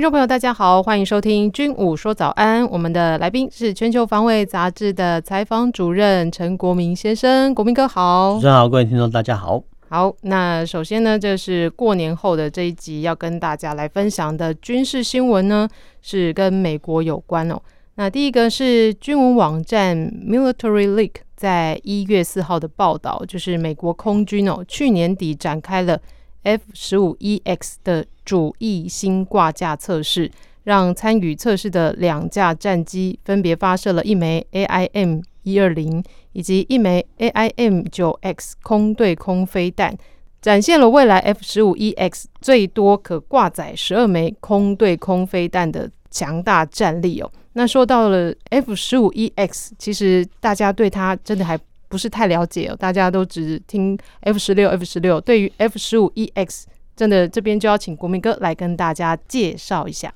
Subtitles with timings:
[0.00, 2.64] 听众朋友，大家好，欢迎收听《军武说早安》。
[2.72, 8.32] 我们的来宾是《全球防卫杂志》的采访主任陈国明先生，国明哥好。
[8.36, 9.62] 主持人好，各位听众大家好。
[9.90, 15.68] 好，那首先呢，这是过年后的这一集要跟大家来分享的军事新闻呢，
[16.00, 17.60] 是跟美国有关哦。
[17.96, 19.94] 那第一个是军文网站
[20.26, 26.00] Military Leak 在一月四号的报道，就是美国空军哦，去年底展开了
[26.42, 30.30] F 十五 EX 的主翼星挂架测试，
[30.64, 39.96] 让参与测试的两架战机分别发射了一枚 AIM 一二零以及一枚 AIM 九 X 空对空飞弹，
[40.40, 47.30] 展现了未来 F 十五 EX 最多可挂载十二枚空对空飞弹的强大战力哦。
[47.54, 51.58] 那说到了 F 十五 EX，其实大家对它真的还
[51.90, 55.20] 不是太了解哦，大家都只听 F 十六 F 十六。
[55.20, 56.62] 对于 F 十五 EX，
[56.94, 60.14] 真的这边就要请国民哥来跟大家介绍一下。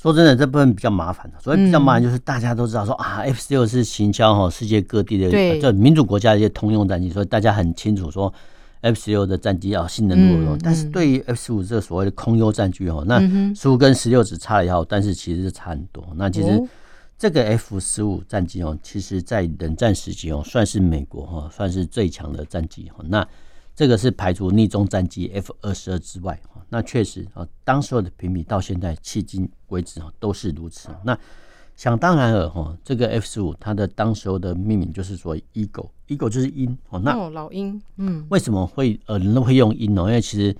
[0.00, 1.28] 说真的，这部分比较麻烦。
[1.42, 8.32] 所以比较麻烦，就是大家都知道说、嗯、啊，F 十六是行销哈世界各地的，对，就民主国家的一些通用战机，所以大家很清楚说
[8.82, 10.60] F 十六的战机啊性能如何、嗯。
[10.62, 16.06] 但是对于 F 十五这个所谓的空优战机哦、嗯，那十五跟十六只差了一号，但是其实是差很多。
[16.14, 16.62] 那其实
[17.18, 23.04] 这个 F 十五战机哦，其实在冷战时期哦，算是美国哈算是最强的战机哈。
[23.08, 23.26] 那
[23.74, 26.62] 这个是排除逆中战机 F 二十二之外哈。
[26.68, 30.90] 那确实啊，当时候的评比到现在迄今为止啊都是如此。
[31.04, 31.18] 那
[31.74, 37.00] 想当然了哈，这个 F 十五它的当时候的命名就是说 Eagle，Eagle 就是鹰哦。
[37.00, 40.02] 那老鹰，嗯，为什么会呃人类会用鹰呢？
[40.02, 40.56] 因为其实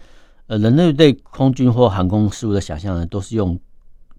[0.49, 3.59] 呃人类对空军或航空事物的想象呢，都是用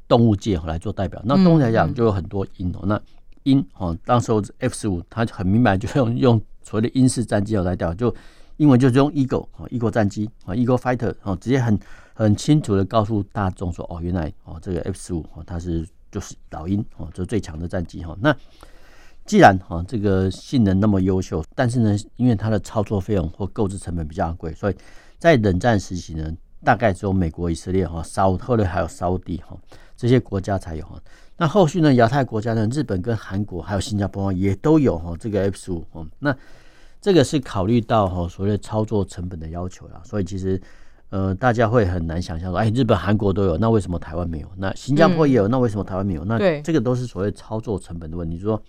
[0.09, 1.21] 动物界来做代表。
[1.23, 2.81] 那动物来讲就有很多鹰哦。
[2.83, 3.01] 那
[3.43, 8.13] 鹰哦，当时候 F 十五它很明白就用用所谓的鹰式战机来代表就。
[8.57, 11.79] 英文就是用 Eagle 哦，Eagle 战机啊，Eagle Fighter 哦，直接很
[12.13, 18.13] 很清楚的告诉大众说，哦，原来哦，这个 F 十五哦，它是就是老鹰哦，这是最强的战机哈。
[18.19, 18.35] 那
[19.25, 24.75] 既然哈这个性能那么优秀，但是呢，因为它的操作费用或购置成本比较昂贵，所以
[25.17, 26.29] 在冷战时期呢，
[26.61, 29.57] 大概只有美国、以色列哈、沙后来还有沙乌地哈
[29.99, 30.99] 这些国家才有哈。
[31.35, 36.35] 那后续呢，亚太国家呢，日本跟韩国还有新加坡也都有哈这个 F 十五哦，那。
[37.01, 40.61] 这个是考虑到哈所谓操作成本的要求啦，所以其实
[41.11, 44.51] 呃大家会很难想象说，哎，日本、韩国都有，那为什么台湾没有？
[44.57, 46.25] 那新加坡也有，那为什么台湾没有？
[46.25, 48.61] 那这个都是所谓操作成本的问题，就是说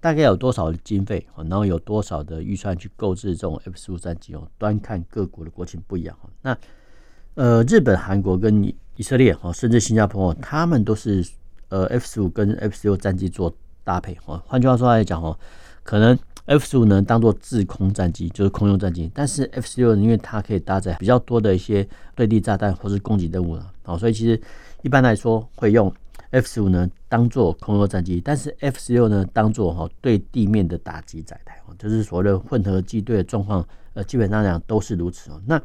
[0.00, 6.30] 大概有多少的经费，然后有多少的预算去购置这种 F 十五战机哦，端看各国的国情不一样哈。
[6.40, 6.56] 那
[7.40, 8.62] 呃日本、韩国跟
[8.96, 11.26] 以色列哦，甚至新加坡，他们都是
[11.70, 13.50] 呃 F 十五跟 F 十六战机做
[13.82, 14.42] 搭配哦。
[14.46, 15.34] 换句话说来讲哦，
[15.82, 16.18] 可能。
[16.46, 19.08] F 十五呢，当做制空战机，就是空用战机。
[19.14, 21.86] 但是 F 十六因为它可以搭载比较多的一些
[22.16, 24.40] 对地炸弹或是攻击任务了，哦，所以其实
[24.82, 25.92] 一般来说会用
[26.30, 33.64] F 十五呢当做空用战机，但是 F 十六呢当做哈对地面的打击载台哦，就是所谓的混合机队的状况，
[33.94, 35.40] 呃，基本上讲都是如此哦。
[35.46, 35.60] 那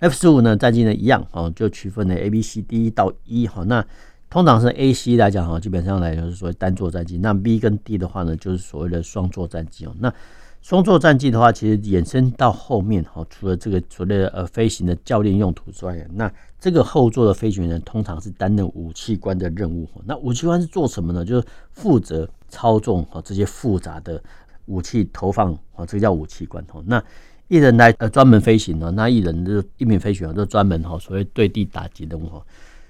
[0.00, 3.84] F 十五呢战机呢一样哦，就区分了 A、B、C、D 到 E 哈，那。
[4.28, 7.16] 通常是 A、C 来讲哈，基本上来讲是所谓单座战机。
[7.16, 9.94] 那 B 跟 D 的话呢，就是所谓的双座战机哦。
[10.00, 10.12] 那
[10.60, 19.88] 双座战机的话，其实衍生到后面哈，除了这个所谓的呃飞行的教练用途之外，那这个后座的飞行员通常是担任武器官的任务。
[20.04, 21.24] 那武器官是做什么呢？
[21.24, 24.20] 就是负责操纵哈这些复杂的
[24.66, 26.82] 武器投放啊，这个叫武器官哦。
[26.84, 27.02] 那
[27.48, 32.42] 一人来呃专门飞行哦，那一人就一名飞行员就专门哈所谓对地打击任务。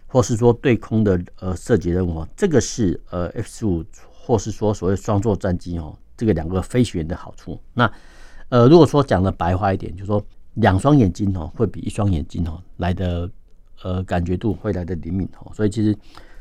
[0.08, 3.84] 或是说对空的呃射击任务，这个是呃 F 十五
[4.14, 7.60] 或是说所谓双座战机哦，这个两个飞行员的好处。
[7.74, 7.90] 那
[8.48, 13.28] 呃如果说讲的白话一点，就是说两双眼睛哦会比一双眼睛哦来的
[13.82, 15.52] 呃感觉度会来的灵敏哦。
[15.52, 15.94] 所以其实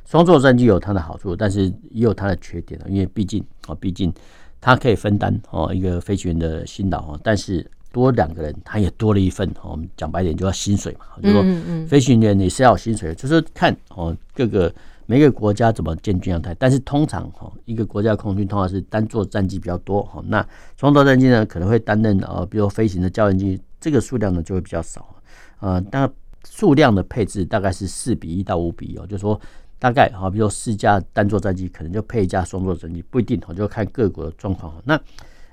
[0.05, 4.13] 双座战机有它的好处，但是也有它的缺点，因为毕竟啊毕竟
[4.61, 7.69] 它可以分担哦一个飞行员的辛劳哦，但是。
[7.95, 9.49] 多两个人，他也多了一份。
[9.63, 11.05] 我们讲白点，就要薪水嘛。
[11.23, 14.69] 就是说，飞行员你是要有薪水，就是看哦各个
[15.05, 16.53] 每个国家怎么建军样态。
[16.59, 20.21] 但是通常哈，一个国家空军通常是单座战机比较多哈。
[20.27, 20.45] 那
[20.77, 25.15] 双座战机呢，可能会担任呃，比如飞行的教练机，这个数量呢就会比较少。
[25.61, 26.09] 呃，那
[26.49, 29.39] 数量的配置大概是四比一到五比一哦，就是说
[29.79, 34.73] 大概哈，比如说四架单座战机，可能就配一架双座战机，不一定哈，就看各国的状况。
[34.83, 34.99] 那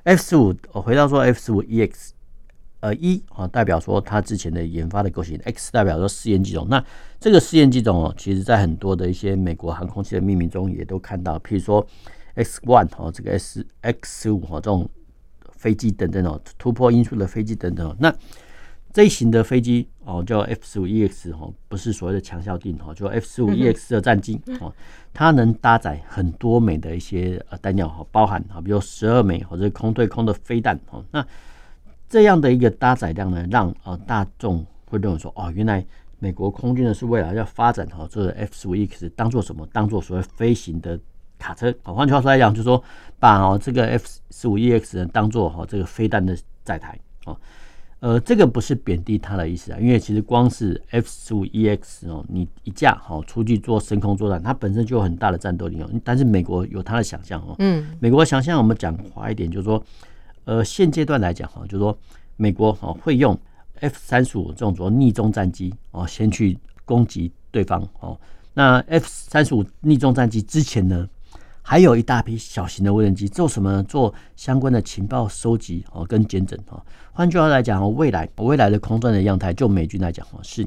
[0.05, 2.11] F 十五，我回到说 F 十五 EX，
[2.83, 6.67] 呃，一啊代表说它之前的研发的构型，X 代表说试验机种。
[6.69, 6.85] 那
[7.21, 11.87] 这个试验机种哦，其实在很多的一些美国航空器的命名中也都看到，譬如说
[12.35, 14.91] X One 哦，这个 S X 十五哈这种
[15.53, 17.97] 飞机等等哦，突破音速的飞机等等哦。
[18.01, 18.13] 那
[18.93, 24.75] 这一型的飞机哦，叫 F 十五 EX 哦，不是所谓的强效定哦，就 F 十五 EX 的战机哦，
[25.15, 31.05] 它能搭载很多枚的一些呃弹药哈，包含啊，比如十二枚或者空对空的飞弹哦。
[31.13, 31.25] 那
[32.13, 35.83] 这样的一个搭载量呢，让呃大众会认为说哦，原来
[36.19, 39.67] 美国空军呢是未来要发展哈这个 F 十五 EX 当做什么？
[39.73, 41.01] 当做所谓飞行的
[41.39, 41.75] 卡车。
[41.83, 42.85] 换句话说来讲，就是说
[43.19, 47.35] 把哦这个 F 十五 EX 呢当做哈这个飞弹的载台哦。
[48.01, 55.89] 呃，这个不是贬低它的意思啊，因为其实光是 F 十五 EX 哦，你一架好出去做深空作战，它本身就有很大的战斗力哦。
[56.05, 59.83] 但是美国有它的想象哦，嗯，美国想象我们讲话一点，就是说，
[60.45, 61.97] 呃，现阶段来讲哈，就是说
[62.37, 63.39] 美国哦会用
[63.81, 68.19] F 三十五这种主要逆中战机哦，先去攻击对方哦。
[68.55, 71.09] 那 F 三十五逆中战机之前呢，
[71.63, 73.83] 还有一大批小型的无人机做什么呢？
[73.85, 76.85] 做相关的情报收集哦，跟检整哦。
[77.13, 80.67] 换句话来讲哦，未来未来的空战的样态，就美军来讲哦，是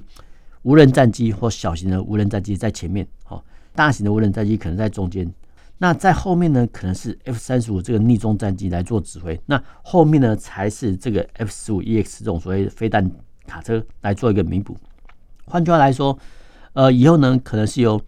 [0.63, 3.43] 无人战机或小型的无人战机在前面哦，
[3.73, 5.31] 大型的无人战机可能在中间。
[5.77, 9.39] 那在后面呢，可能是 F 三十五这个逆中战机来做指挥。
[9.45, 13.11] 那后面呢，才是这个 F 十五 EX 这种所谓的飞弹
[13.45, 14.77] 卡车来做一个弥补。
[15.45, 16.17] 换句话来说，
[16.73, 18.01] 呃，以后呢，可能是由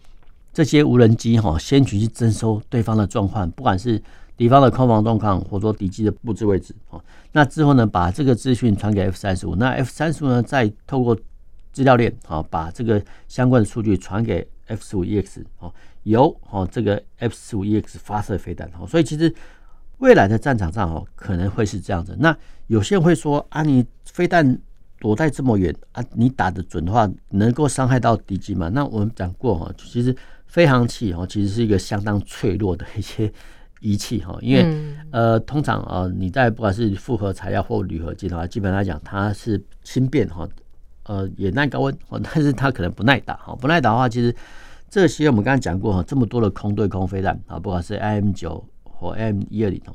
[0.52, 4.02] 这些无人机哈，先去去侦收对方的状况，不管是
[4.36, 7.00] 敌方的空防状况，或者说敌机的布置位置哦。
[7.32, 11.16] 那之后呢，把这个资讯传给 F 三十五，那 F 三十五呢，再透过
[11.72, 15.72] 资料链啊，把这个相关的数据传给 F 十五 EX 哦，
[16.08, 18.86] 由哦这个 F 十五 EX 发射飞弹哦。
[18.86, 19.32] 所以其实
[19.98, 22.16] 未来的战场上哦，可能会是这样子。
[22.18, 24.58] 那有些人会说啊，你飞弹
[24.98, 28.68] 躲在这么远啊，你打得准的话，能够伤害到敌机吗？
[28.68, 30.14] 那我们讲过哈，其实。
[30.50, 33.30] 飞行器哦，其实是一个相当脆弱的一些
[33.80, 40.48] 仪器哈，因为、嗯、呃，通常啊，你在不管是复合材料或铝合金的话，基本上来讲它是轻便哈，
[41.02, 44.34] 呃，也耐高温哦，但是它可能不耐打哈，不耐打的话，其实
[44.88, 49.94] 这些我们刚才讲过哈，这么多的空对空飞弹啊，不管是 M 九或 M 一二零哦，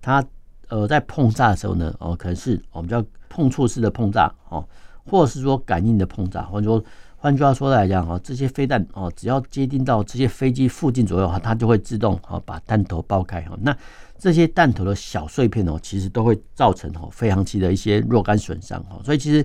[0.00, 0.24] 它
[0.68, 4.66] 呃在碰炸的时候呢，哦，可能是我们叫碰触式的碰炸哦，
[5.06, 6.84] 或者是说感应的碰炸，或者说。
[7.16, 13.56] 换句话说来讲哈，这些飞弹哦，只要接近到这些飞机附近左右哈，它就会自动哈把弹头爆开哈。
[13.62, 13.74] 那
[14.18, 19.00] 这些弹头的小碎片哦，其实都会造成哈飞行器的一些若干损伤哈。
[19.02, 19.42] 所以其实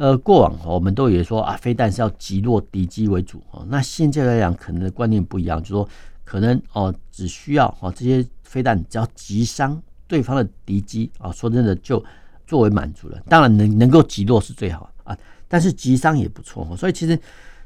[0.00, 3.66] 呃过往我们都以为说啊，飞弹是要击落敌机为主哦。
[3.68, 5.86] 那现在来讲，可能的观念不一样，就是说
[6.24, 12.02] 可能哦只需要哦这些飞弹只要击伤对方的敌机啊，说真的就
[12.46, 13.22] 作为满足了。
[13.28, 15.14] 当然能能够击落是最好啊。
[15.46, 17.18] 但是击伤也不错，所以其实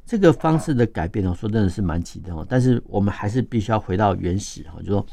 [0.04, 2.44] 这个方式的改变呢，说真的是蛮奇的哦。
[2.48, 5.06] 但是我们还是必须要回到原始哈，就说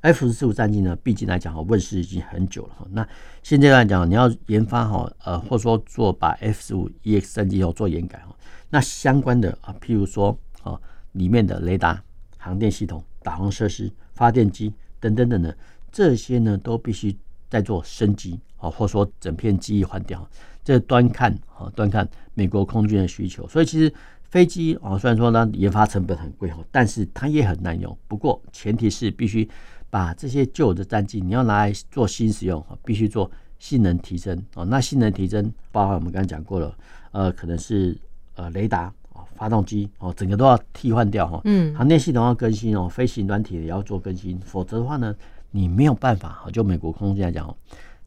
[0.00, 2.86] F 十五战机呢，毕竟来讲哈，问世已经很久了哈。
[2.92, 3.06] 那
[3.42, 8.34] 现在来讲，你要研发哈，呃，或者说做把 F 十五 EX 战机要做研改哈，
[8.70, 10.78] 那相关的啊，譬如说啊，
[11.12, 12.02] 里面的雷达、
[12.36, 15.54] 航电系统、导航设施、发电机等等等等，
[15.90, 17.16] 这些呢都必须
[17.48, 20.28] 再做升级啊，或者说整片机翼换掉。
[20.62, 23.92] 这端看啊，端看美国空军的需求，所以其实
[24.28, 27.96] 飞机啊，虽然说呢研发成本很贵，但是它也很难用。
[28.06, 29.48] 不过前提是必须
[29.90, 34.64] 把这些旧的战机，你要拿来做新使用，必须做性能提升哦。
[34.64, 36.74] 那性能提升，包含我们刚才讲过了，
[37.12, 37.96] 呃，可能是
[38.34, 41.40] 呃雷达哦、发动机哦，整个都要替换掉哈。
[41.44, 45.14] 嗯，航电系统要更新哦，飞行软体也要做更新，否则的话呢，
[45.50, 46.46] 你没有办法。
[46.52, 47.56] 就美国空军来讲哦。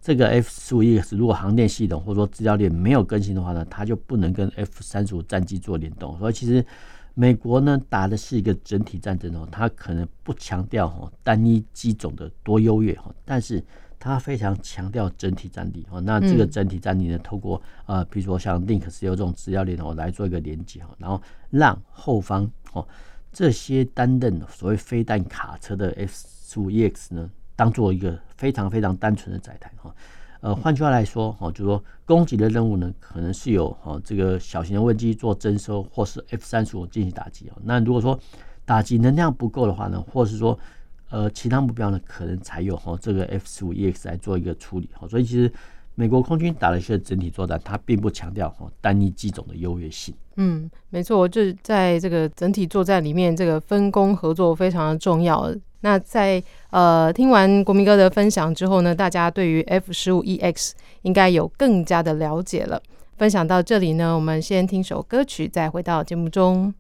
[0.04, 6.18] 这个 F 十五 EX 如果航电系统或者说资料链没有更新的话呢，它就不能跟 F 三十五战机做联动。
[6.18, 6.66] 所以其实
[7.14, 13.64] 美国呢打的是一个整体战争哦，它可能不强调哈单一机种的多优越哈，但是
[14.00, 16.00] 它非常强调整体战力哦。
[16.02, 22.88] 那这个整体战力呢，透过呃比如说像 Link 石油这种资料链哦来做一个连接哈，然后让后方哦
[23.32, 27.30] 这些担任所谓飞弹卡车的 F 十五 EX 呢。
[27.54, 29.94] 当做一个非常非常单纯的载台哈，
[30.42, 37.54] 呃，换句话来说哈，就是说攻击的任务呢，可能是有哈这个小型的无人机做侦收，或是 F 三十五进行打击哦。
[37.64, 38.20] 那如果说
[38.66, 40.58] 打击能量不够的话呢，或是说
[41.10, 45.08] 呃其他目标呢，可能才有哈这个 F 十五 EX 来做一个处理哈。
[45.08, 45.52] 所以其实
[45.94, 50.16] 美国空军打了一些整体作战，它并不强调哦单一机种的优越性。
[50.38, 55.54] 嗯，没错，就是在这个整体作战里面，这个分工合作非常的重要。
[55.82, 60.72] 那在呃听完国民哥的分享之后呢，大家对于 F 十五 EX
[61.02, 62.82] 应该有更加的了解了。
[63.18, 66.74] 分享到这里呢，我们先听首歌曲，再回到节目中。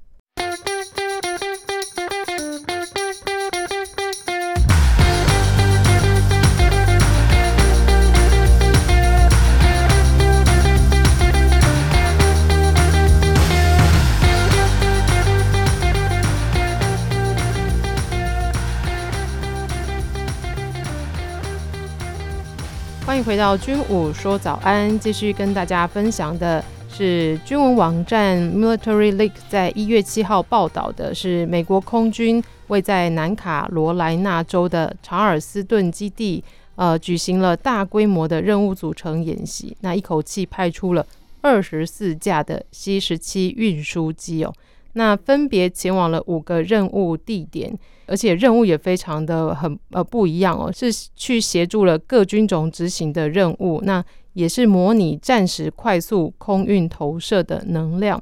[23.31, 36.43] 回到军武说早安，继续跟大家分享的是军文网站 Military Leak 在一月七号报道的是美国空军为在南卡罗来纳州的查尔斯顿基地，
[36.75, 41.07] 呃，举行了大规模的任务组成演习，那一口气派出了
[41.39, 44.53] 二十四架的 C 十七运输机哦，
[44.93, 47.77] 那分别前往了五个任务地点。
[48.07, 58.21] 而且任务也非常的很呃不一样哦，是去协助了各军种执行的任务，那也是模拟战时快速空运投射的能量。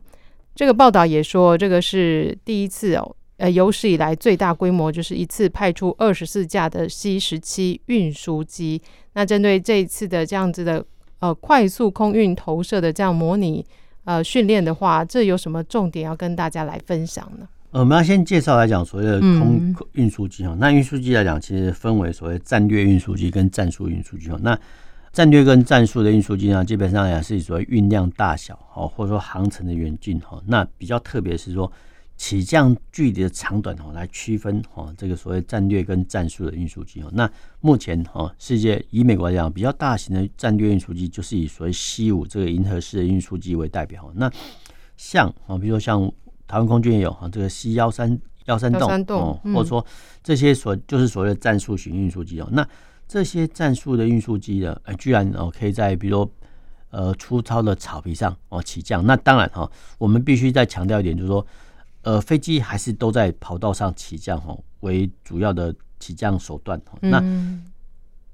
[0.54, 8.80] 这个报道也说，这个是第一次哦，呃有史以来最大规模，就是一次派出二十四架的 C 十七运输机。
[9.14, 10.86] 那针对这一次的这样子的
[11.18, 13.66] 呃快速空运投射的这样模拟
[14.10, 17.48] 呃训练的话，这有什么重点要跟大家来分享呢？
[17.70, 20.56] 呃，我们要先介绍来讲所谓的空运输机哈。
[20.60, 24.40] 那运输机来讲，其实分为所谓战略运输机跟战术运输机哈。
[24.42, 24.58] 那
[25.14, 30.42] 战略跟战术的运输机呢，基本上也是以所谓运量大小哈，或者说航程的远近哈。
[30.48, 31.72] 那比较特别是说
[32.20, 37.10] 起降距离的长短哦，来区分哈这个所谓战略跟战术的运输机哦。
[37.14, 37.28] 那
[37.62, 44.12] 目前哈，世界以美国来讲比较大型的战略运输机，就是以所谓 C 五这个银河式的运输机为代表。
[44.14, 44.32] 那
[44.98, 46.12] 像啊，比如说像。
[46.50, 49.86] 台湾空军也有哈，这个 C 幺三幺三洞，或者说
[50.24, 52.50] 这些所就是所谓的战术型运输机哦。
[52.52, 52.68] 那
[53.08, 56.32] 这些战术的运输机呢，呃，居然哦可以在比如说
[56.90, 59.06] 呃粗糙的草皮上哦起降。
[59.06, 61.46] 那当然哈，我们必须再强调一点，就是说
[62.02, 66.82] 呃飞机还是都在跑道上起降哈为主要的起降手段。
[67.02, 67.24] 那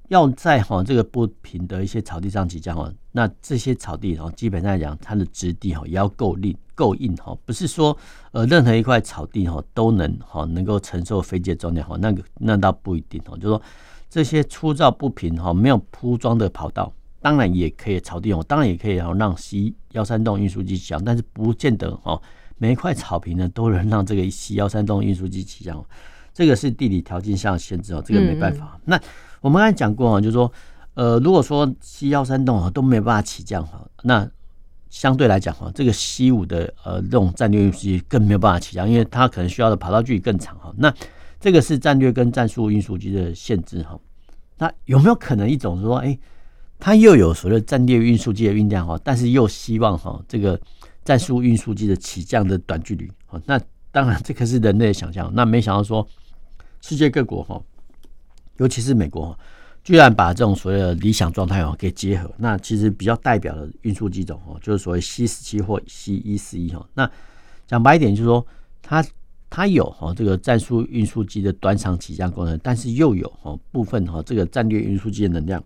[0.08, 7.96] 要在哈这个不平的一些草地上起降哈，那这些草地哈基本上来讲，它的质地哈也要够硬够硬哈，不是说
[8.30, 13.62] 呃任何一块草地哈都能哈能够承受飞机的重量哈，那个那倒不一定哦，就是说
[14.08, 22.22] 这些粗糙不平哈没有铺装的跑道，当然也可以草地哦，当然也可以然后让 C 幺三洞运输机起降，但是不见得哈
[22.58, 25.84] 每一块草坪呢都能让这个 C 幺三洞运输机起降，
[26.32, 28.78] 这个是地理条件上限制哦，这个没办法。
[28.84, 29.00] 那
[29.40, 30.50] 我们刚才讲过啊，就是说，
[30.94, 34.28] 呃，如果说 C 幺三洞啊都没有办法起降哈，那
[34.88, 40.72] 相对来讲哈，这个 C 五的呃这种战略运输机更没有办法起降，因为它可能需要的跑道距离更长哈。
[40.78, 40.92] 那
[41.38, 43.98] 这个是战略跟战术运输机的限制哈。
[44.58, 46.18] 那有没有可能一种说，哎，
[46.78, 50.58] 它又有所谓的战略运输机的运量哈，但是又希望哈这个
[51.06, 53.10] 战术运输机的起降的短距离？
[53.46, 53.58] 那
[53.90, 55.32] 当然这个是人类的想象。
[55.34, 56.06] 那没想到说
[56.82, 57.58] 世界各国哈。
[58.58, 59.38] 尤其是美国，
[59.84, 62.32] 居然把这种所谓的理想状态哦给结合。
[62.38, 66.88] 那其实比较代表的运输机种哦，就是所谓 C 十七或 C 一四一哈。
[66.94, 67.10] 那
[67.66, 68.46] 讲白一点，就是说
[68.80, 69.04] 它
[69.50, 75.62] 它有哈这个战术运输机的短场起降功能，但是又有哈部分哈这个战略运输机的能量，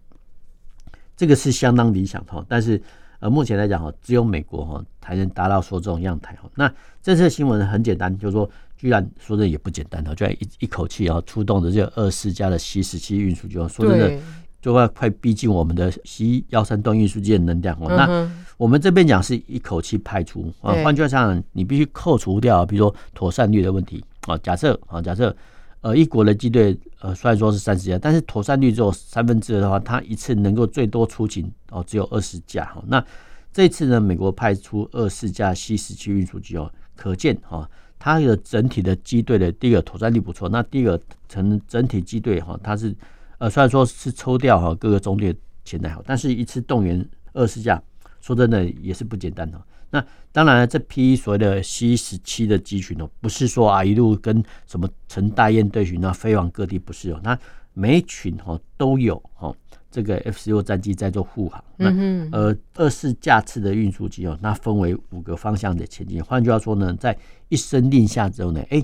[1.16, 2.44] 这个是相当理想的。
[2.48, 2.82] 但是
[3.20, 6.50] 呃目前来讲哈，只有美国哈才能达到说这种样态哈。
[6.56, 8.50] 那这次新闻很简单，就是说。
[8.80, 14.18] 居然说的也不简单，居然一一口气啊出动的这二十四架的 C 十七运输机，说真的
[14.62, 17.76] 就快快逼近我们的 C 幺三洞运输机的能量。
[17.78, 24.38] 哦那我们这边讲是一口气派出啊，换句话讲，你必须扣除掉，比如说妥善率的问题啊。
[24.38, 25.36] 假设啊，假设
[25.80, 32.64] 呃一国的机队呃虽然说是三十架，但是妥善率只有三分之二的话，它一次能够最多出勤哦只有二十架。
[32.66, 33.04] 哈，那
[33.52, 37.68] 这次呢，美国派出二十架 C 十七运输机哦，可见哈。
[38.02, 42.96] 它的整体的机队的第一个妥善率不错，那第一个成整体机队哈，它是
[43.36, 47.82] 呃虽然说是抽调哈各个中队前来好，但是一次动员二十架，
[48.20, 49.60] 说真的也是不简单的。
[49.90, 57.36] 那当然了，这批所谓的 C 十七的机群哦，不是说啊一路跟什么成大雁队群啊飞往各地，不是哦，那
[57.74, 59.54] 每一群哦都有哦。
[59.90, 61.90] 这个 F 十六战机在做护航，那
[62.30, 66.22] 呃二四架次的运输机哦，那分为五个方向的前进。
[66.22, 68.80] 换句话说呢，在一声令下之后呢，哎，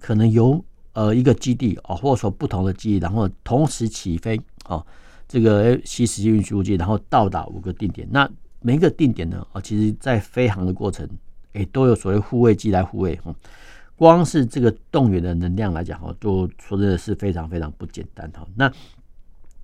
[0.00, 0.60] 可能由
[0.94, 4.84] 呃一个基地哦，或者说不同的基地，然后同时起飞哦，
[5.28, 8.08] 这个 C 十运输机，然后到达五个定点。
[8.10, 8.28] 那
[8.60, 11.08] 每一个定点呢，啊，其实在飞航的过程，
[11.54, 13.18] 诶，都有所谓护卫机来护卫。
[13.96, 18.30] 光是这个动员的能量来讲，哈，就说真的是非常非常不简单。
[18.32, 18.70] 哈，那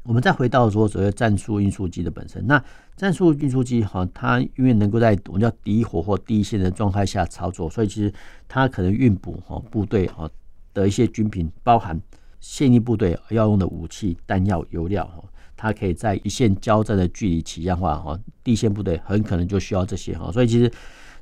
[0.03, 2.63] 我们再回到说所谓战术运输机的本身，那
[2.97, 8.13] 战术运输机哈，它因为能够在我们叫敌火或第一线的状态下操作，所以其实
[8.47, 10.29] 它可能运补哈部队哈
[10.73, 12.01] 的一些军品，包含
[12.41, 15.25] 现役部队要用的武器、弹药、油料哈。
[15.57, 20.71] 它可以在一线交战的距离起降化哈，地线部队很可能就需要这些哈，所以其实，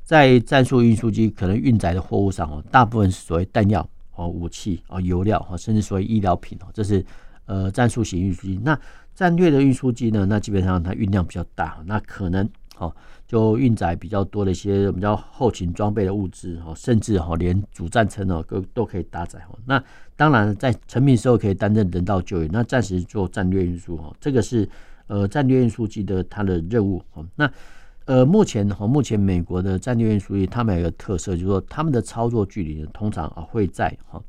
[0.03, 7.05] 在战术运输机可能运载的货物上哦，大部分是所谓弹药哦、武器哦、油料哈，甚至所谓医疗品哦，这是
[7.45, 8.59] 呃战术型运输机。
[8.63, 8.79] 那
[9.13, 12.93] 战略的运输机呢，那基本上它运量比较大，那可能哦。
[13.27, 19.57] 就运载比较多的一些比较后勤装备的物资哈，甚至哈连主战车呢都都可以搭载哈。
[19.65, 19.83] 那
[20.15, 24.69] 当然在成品时候可以担任人道救援，那暂时做战略运输哈，这个是
[25.07, 27.25] 呃战略运输机的它的任务哈。
[27.35, 27.51] 那
[28.05, 34.21] 呃目前哈目前美国的战略运输机，他们有一个特色，就是说他们的操作距离通常啊会在哈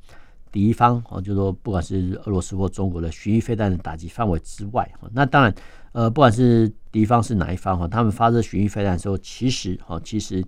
[0.51, 5.09] 敌方哦，就是说不管是俄罗斯或中国的巡弋飞弹的打击范围之外哈。
[5.13, 5.55] 那当然。
[5.93, 10.45] 呃，不管是敌方是哪一方哈，他们发射巡弋飞弹的时候，其实哈，其实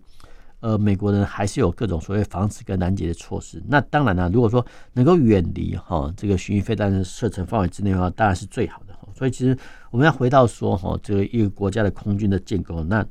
[0.60, 3.62] 呃，美国人还是有各种所谓防止跟拦截的措施。
[3.66, 4.62] 那当然了，如果说
[4.92, 8.94] 能够远离哈这个巡弋飞弹的射程范围之内的话，当然是最好的。
[9.14, 9.56] 所以其实
[9.90, 13.02] 我们要回到说哈，这个一个国家的空军的建构，那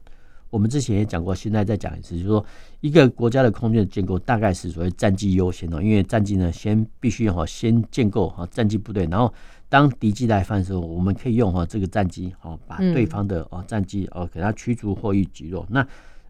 [0.49, 2.45] 我们之前也讲过，现在再讲一次，就是说
[2.81, 9.33] 一个国家的空军的建构大概是所谓战机优先哦，因为战机呢先必须哈先建构哈战机部队，然后。
[9.69, 15.67] 当敌机来犯的时候，我们可以用哈这个战机哦，把对方的哦战机哦给它驱逐或予击落。
[15.69, 15.85] 那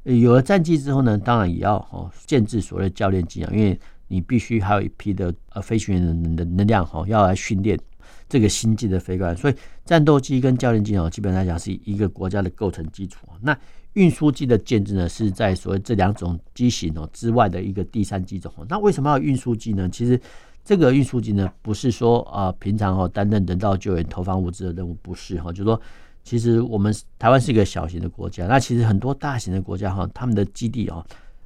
[0.06, 7.80] 有了战机之后呢，当然也要哦建制所谓的教练机啊，因为你必须还有一批的呃飞行员的能量哈，要来训练
[8.28, 9.38] 这个新进的飞官。
[9.38, 9.56] 所以
[9.86, 13.28] 战斗机跟教练机哦，基本上来讲是一个国家的构成基础。
[13.40, 13.56] 那
[13.98, 18.52] 运输机的建制呢，是在所谓这两种机型哦之外的一个第三机种。
[18.70, 19.90] 那为什么要运输机呢？
[19.90, 20.20] 其实。
[20.68, 25.82] 这个运输机呢，不是说啊，平常哦担任人道救援、投放物资的任务，不是哈，就是说，
[26.26, 31.02] 其实我们台湾是一个小型的国家，那其实很多大型的国家哈，他们的基地啊，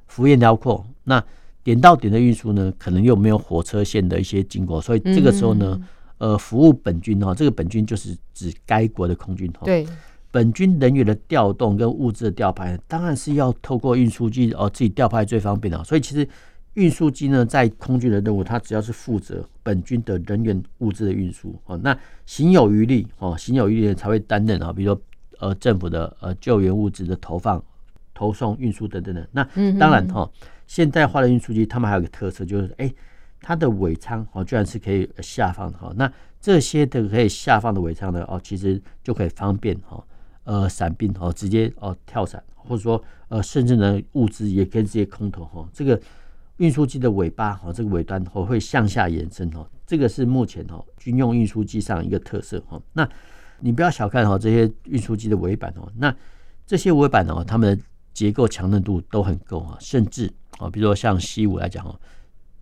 [0.08, 1.24] 幅员辽阔，那
[1.62, 5.80] 点到点的运输呢，可能又没有火车线的一些经过，所以这个时候呢，
[6.18, 9.86] 呃，服务本军哈，这个本军就是指该国的空军哈，对，
[10.32, 16.28] 本军人员的调动跟物资的调派，当然是要透过运输机哦，自己调派最方便的，所以其实。
[16.74, 25.02] 运输机呢，在空军的任务，它只要是负责本军的人员物资的运输哦，那行有余力哦，行有余力才会担任啊，比如说
[25.38, 27.62] 呃政府的呃救援物资的投放、
[28.14, 29.28] 投送、运输等等的。
[29.32, 29.46] 那
[29.78, 30.26] 当然哈，
[30.66, 32.94] 现代化的运输机，他们还有个特色，就是哎、欸，
[33.42, 35.92] 它的尾舱哦，居然是可以下放的哈。
[35.94, 40.02] 那这些的可以下放的尾舱呢，哦，其实就可以方便哈，
[40.44, 46.00] 呃，伞兵哦，直接哦跳伞，或者说呃，甚至呢物资也可以直接空投哈，这个。
[46.58, 52.80] 运输机的尾巴哈，这个尾端哦会向下延伸哈，这个是目前哈军用运输机上一个特色哈。
[52.92, 53.08] 那
[53.58, 56.14] 你不要小看哈这些运输机的尾板哦，那
[56.64, 61.98] 这些尾板哦，它们的结构强韧度都很够啊，甚至啊，比如说像 C 五来讲哦，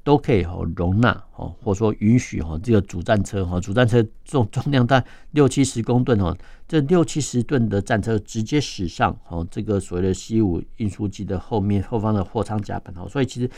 [0.03, 6.37] 都可以哦容纳哦，或者说允许哈这个主战车哈，主战车重 重量大六七十公吨哦，
[6.67, 13.51] 这六七十吨的战车直接驶上哦这个所谓的 C 五运输机的后面后方的货舱甲板哦，所以其实。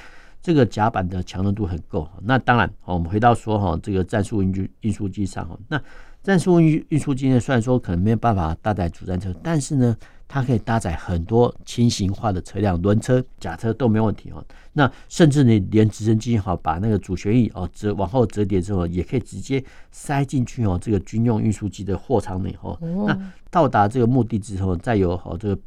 [0.42, 5.80] 这个甲板的强韧度很够，那当然，我们回到说哈，这个战术运输运输机上哈，那
[6.20, 14.44] 战术运运输机呢，虽然说可能没有办法搭载主战车，但是呢，它可以搭载很多轻型化的车辆，轮车、甲车都没问题哦。
[14.72, 22.76] 那甚至你连直升机哈，把那个主旋翼哦折往后折叠之后，也可以直接塞进去哦，这个军用运输机的货舱内哦。
[23.06, 25.60] 那到达这个目的之后，再由哦这个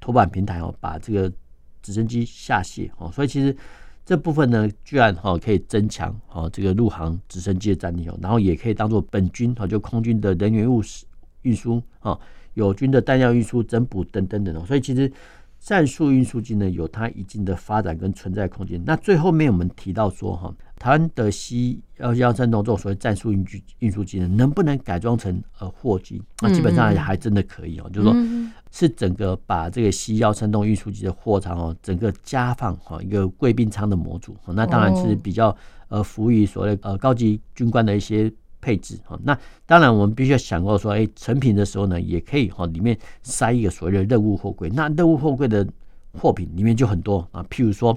[0.00, 1.30] 拖板平台哦，把这个
[1.82, 3.12] 直升机下卸哦。
[3.12, 3.54] 所以其实。
[4.04, 11.04] 这部分呢，居然哈可以增强哈这个陆航直升机的战力哦，然后也可以当做本军哈就空军的人员物资
[11.42, 12.18] 运输啊，
[12.54, 15.10] 友军的弹药运输、增补等等等哦，所以其实
[15.62, 18.82] 战术运输机呢有它一定的发展跟存在空间。
[18.84, 26.20] 那最后面我们提到说哈，台湾的 C 幺幺三零这种所谓战术运输运输机呢，能不能改装成呃货机？
[26.40, 28.52] 那基本上还真的可以哦，就是说。
[28.74, 35.54] 是整个把这个 C 幺三洞运输机的货舱哦，整个加放哈一个贵宾舱的模组，那当然是比较
[35.88, 39.18] 呃服务于所谓呃高级军官的一些配置哈。
[39.22, 44.70] 那当然我们必须要想过说，哎，成品的时候呢，也可以哈里面塞一个所谓的任务货柜。
[44.70, 45.66] 那任务货柜的
[46.18, 47.94] 货品里面就很多啊，譬如说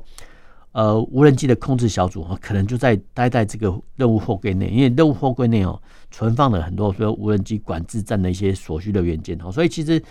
[0.74, 10.02] 呃无人机的控制小组哦，可能就在待在这个任务货柜内，因为任务货柜内哦存放了很多说无人机管制站的一些所需的元件哦，所以其实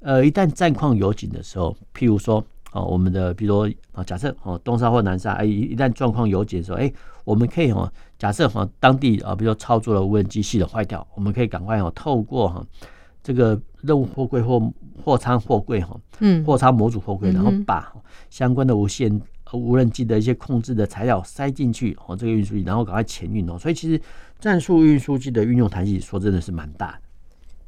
[0.00, 2.42] 呃一旦战况有紧的时候，譬如说
[2.72, 6.92] 哦我们的比如说啊假设哦东沙或南沙，哎一旦状况有解的时候，哎
[7.24, 12.64] 我们可以哦假设哈当地啊比如说操作的无人机系统坏掉，我们可以赶快哦透过哈。
[13.22, 17.92] 这个任务货柜或货舱货柜哈，嗯，货舱模组货柜，然后把
[18.30, 19.20] 相关的无线
[19.52, 23.58] 无人机的一些控制的材料塞进去哦，这个运输机，然后赶快前运哦。
[23.58, 24.00] 所以其实
[24.38, 26.98] 战术运输机的运用弹性，说真的是蛮大的。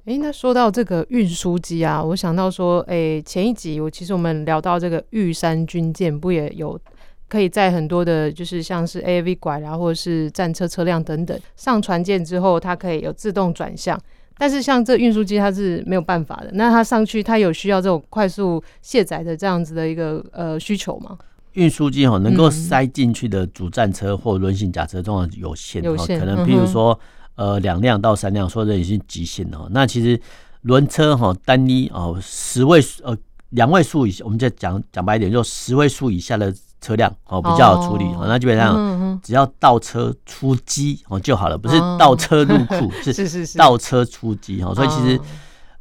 [0.09, 6.81] 诶，那说到这个运输机啊，我想到说，诶，前一集我其实我们聊到这个玉山军舰，不也有
[7.29, 14.01] 可以在很多的，就是像是 AAV 拐啊，或者是战车车辆等等，上船舰之后，它可以有自动转向。
[14.39, 21.19] 但是像这运输机它是没有办法的，那它上去它有需要这种快速卸载的这样子的一个呃需求吗？
[21.53, 26.99] 运输机哈能够塞进去的主战车或轮型甲车通常有限，有限，可能譬如说
[27.39, 29.67] 呃两辆到三辆，说的已经极限了。
[29.71, 30.21] 那其实
[30.61, 33.17] 轮车哈单一哦十位呃
[33.49, 36.55] 两位数以下，我们再讲讲白一点，就十位数以下的。
[36.81, 44.73] 车辆哦比较好处理哦，那基本上只要倒车出机哦就好了，不是倒车入库， 是是是倒车出机哈。
[44.73, 45.21] 所以其实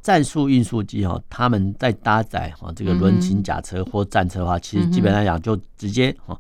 [0.02, 6.36] 战术运输机哈，他们在搭载哈这个轮型甲车或战车的话，其实基本上讲就直接哈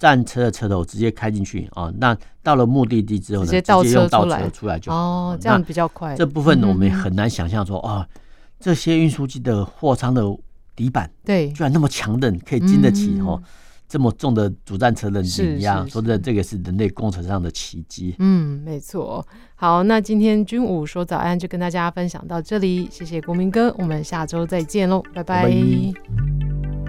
[0.00, 6.16] 战车的车头直接开进去啊，那到了目的地之后呢，直接用倒车出来就好哦，这样比较快。
[6.16, 8.04] 这部分我们也很难想象说哦，
[8.58, 10.22] 这些运输机的货舱的
[10.74, 13.38] 底板对，居然那么强韧，可以经得起哈。
[13.86, 18.14] 这么重的主战车的碾压，说的这个是人类工程上的奇迹。
[18.20, 19.26] 嗯，没错。
[19.56, 25.02] 好，那今天军武说早安就跟大家分享到这里，谢谢国民哥，我们下周再见喽。
[25.12, 26.79] 拜拜。